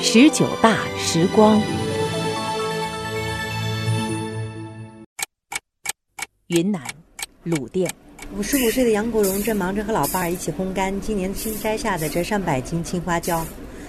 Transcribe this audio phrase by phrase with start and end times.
[0.00, 1.60] 十九大时光，
[6.46, 6.80] 云南
[7.42, 7.90] 鲁甸，
[8.36, 13.44] 五十五岁的杨国荣正忙着和老伴儿一起烘干今年新摘下的这上百斤青花椒。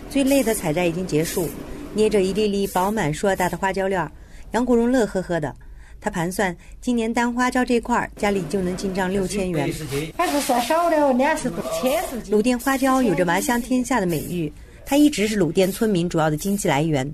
[0.10, 1.48] 最累的采摘已经结束，
[1.94, 4.12] 捏着一粒粒饱满硕大的花椒粒儿，
[4.52, 5.54] 杨国荣乐呵呵的。
[6.00, 9.72] 他盘算，今年单花椒这块儿家里就能进账六千元。
[10.16, 14.52] 还是算少了，两十多千十鲁甸花椒有着“麻香天下”的美誉，
[14.86, 17.10] 它一直是鲁甸村民主要的经济来源。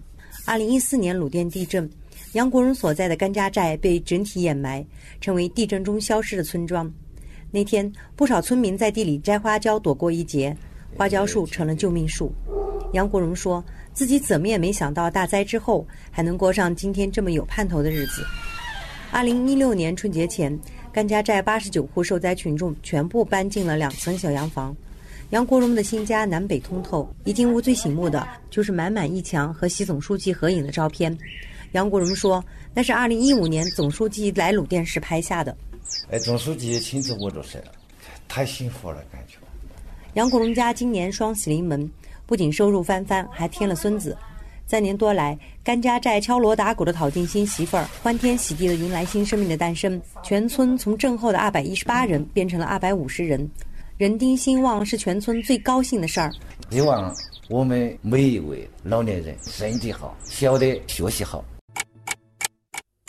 [0.45, 1.89] 二零一四年鲁甸地震，
[2.33, 4.85] 杨国荣所在的甘家寨被整体掩埋，
[5.21, 6.91] 成为地震中消失的村庄。
[7.49, 10.55] 那天，不少村民在地里摘花椒躲过一劫，
[10.97, 12.33] 花椒树成了救命树。
[12.91, 13.63] 杨国荣说
[13.93, 18.23] 自己怎么也没想到，大灾之后还能过上今天这么有盼头的日子。
[19.13, 20.59] 二零一六年春节前，
[20.91, 24.75] 甘家寨八十九户受灾群众全部搬进了两层小洋房。
[25.29, 31.15] 杨国荣的新家南北通透，一进屋最醒目的就是满满一墙和习总书记合影的照片。
[31.73, 35.55] 杨国荣说，那是二零一五年总书记来鲁甸时拍下的。
[36.09, 37.59] 哎，总书记亲自握着手，
[38.27, 39.37] 太幸福了，感觉。
[40.15, 41.87] 杨国荣家今年双喜临门，
[42.25, 44.17] 不仅收入翻番，还添了孙子。
[44.73, 50.01] 三年多来，甘家寨敲锣打鼓的讨进新媳妇儿，欢天喜地的迎来新生命的诞生。
[50.23, 53.47] 全村从震后的二百一十八人变成了二百五十人，
[53.99, 56.31] 人丁兴旺是全村最高兴的事儿。
[56.71, 57.13] 希望
[57.51, 61.45] 我们每一位老年人身体好，小的学习好。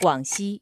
[0.02, 0.60] 广西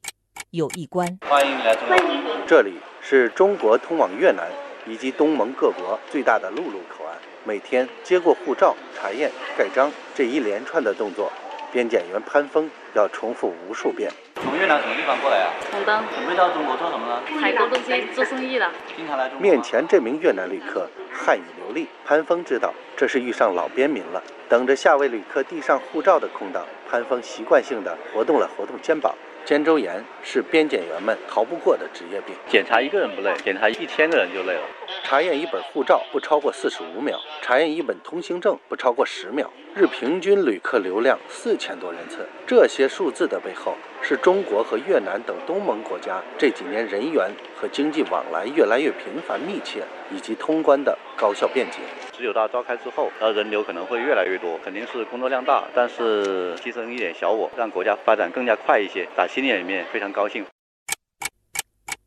[0.51, 1.85] 有一关，欢迎来中
[2.23, 2.47] 国。
[2.47, 4.49] 这里是中国通往越南
[4.85, 7.15] 以及东盟各国最大的陆路口岸。
[7.45, 11.31] 每天接过护照、查验、盖章这一连串的动作，
[11.71, 14.09] 边检员潘峰要重复无数遍。
[14.35, 15.51] 从越南什么地方过来啊？
[15.71, 16.03] 充当。
[16.13, 17.21] 准备到中国做什么呢？
[17.41, 18.69] 采购东西，做生意的。
[18.95, 19.41] 经常来中国。
[19.41, 24.21] 面前这名越南旅客汉语流利，潘峰知道这是遇上老边民了。
[24.49, 29.13] 等着下位旅客递上护照的空档，潘峰习惯性的活动了活动肩膀。
[29.45, 32.33] 肩周炎是边检员们逃不过的职业病。
[32.47, 34.61] 检查一个人不累，检查一千个人就累了。
[35.03, 39.51] 查验一本护照不超过四十五秒，查验一本通行证不超过十秒。
[39.75, 42.25] 日平均旅客流量四千多人次。
[42.47, 51.79] 这些数字的背后，是中国和越南等东盟国家这几年人员和经济往来越来越频繁密切，以及通关的高效便捷。
[52.23, 60.45] 十九大召开之后，然后人流可能会越来越多，肯定是工作量大，但是牺牲一点小我，让国家发展更加快一些，打心里面非常高兴。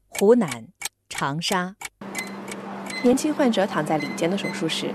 [0.09, 0.49] 湖南
[1.11, 1.77] 长沙。
[3.03, 4.87] 年轻患者躺在里间的手术室，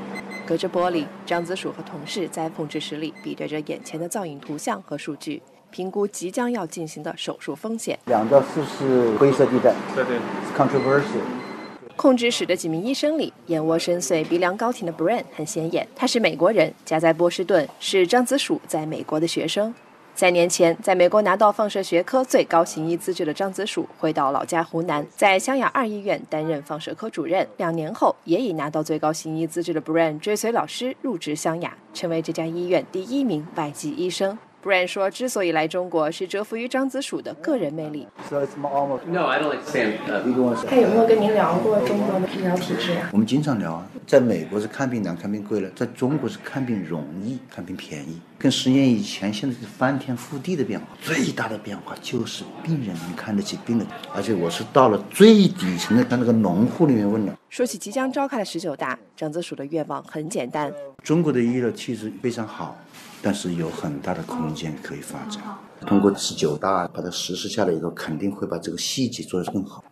[0.44, 8.00] 隔着玻璃，张子曙和同事在控制室里比对着眼前的造影图像和数据，评估即将要进行的手术风险。
[8.08, 10.18] 两到四是灰色地带，对对
[10.58, 11.22] ，controversial。
[12.02, 19.72] 控制室的几名医生里，眼窝深邃、鼻梁高挺的 Brian 很显眼，他是美国人，家在波士顿，是张子曙在美国的学生。
[20.16, 27.48] 三年前，在美国拿到放射学科最高行医资质的张子曙回到老家湖南，在湘雅二医院担任放射科主任。
[27.58, 34.36] 两年后，也已拿到最高行医资质的 Brian 追随老师入职湘雅，成为这家医院第一名外籍医生。
[34.64, 39.94] Brian 说：“之所以来中国，是折服于张子曙的个人魅力。” No, I don't like Sam.
[40.68, 43.10] 他有没有跟您聊过中国的医疗体制啊？
[43.12, 48.22] 我们经常聊啊，在美国是看病难、看病贵了，在中国是看病容易、看病便宜。
[48.42, 50.88] 跟十年以前，现在是翻天覆地的变化。
[51.00, 53.86] 最大的变化就是病人能看得起病人，
[54.16, 57.38] 而且我是到了最底层的，在那个农户里面问了。
[57.52, 62.76] 说起即将召开的十九大，张子蜀的愿望很简单：中国的医疗体制非常好。
[63.24, 65.44] 但是有很大的空间可以发展。
[65.82, 69.84] 通过十九大把它实施下来以后，肯定会把这个细节做得更好。